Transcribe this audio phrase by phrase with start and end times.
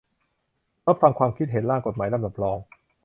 [0.85, 2.57] รับฟังความคิดเห็น ร่างกฎหมายลำดับรอง